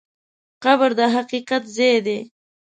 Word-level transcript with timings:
قبر 0.63 0.89
د 0.99 1.01
حقیقت 1.15 1.63
ځای 1.75 1.97
دی. 2.05 2.19